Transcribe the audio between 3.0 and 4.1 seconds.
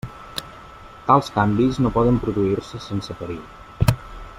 perill.